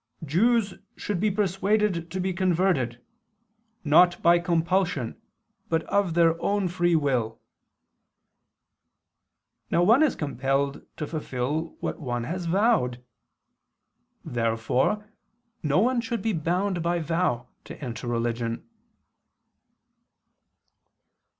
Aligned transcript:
15): 0.21 0.29
Jews 0.29 0.73
"should 0.95 1.19
be 1.19 1.29
persuaded 1.29 2.09
to 2.09 2.19
be 2.19 2.33
converted, 2.33 2.99
not 3.83 4.19
by 4.23 4.39
compulsion 4.39 5.15
but 5.69 5.83
of 5.83 6.15
their 6.15 6.41
own 6.41 6.67
free 6.67 6.95
will" 6.95 7.39
(Dist. 9.69 9.69
xlv, 9.69 9.69
can. 9.69 9.69
De 9.69 9.69
Judaeis). 9.69 9.71
Now 9.71 9.83
one 9.83 10.01
is 10.01 10.15
compelled 10.15 10.81
to 10.97 11.05
fulfil 11.05 11.75
what 11.81 11.99
one 11.99 12.23
has 12.23 12.47
vowed. 12.47 13.03
Therefore 14.25 15.05
no 15.61 15.77
one 15.77 16.01
should 16.01 16.23
be 16.23 16.33
bound 16.33 16.81
by 16.81 16.97
vow 16.97 17.49
to 17.65 17.79
enter 17.79 18.07
religion. 18.07 18.67